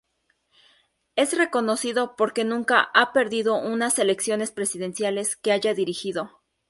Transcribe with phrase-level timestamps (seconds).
[1.15, 6.41] Es reconocido porque nunca "ha perdido" unas elecciones presidenciales que haya dirigido.